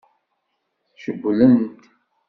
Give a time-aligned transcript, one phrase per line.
[1.01, 1.75] Cewwlen-t.